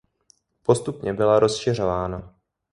[0.63, 2.35] Postupně byla rozšiřována.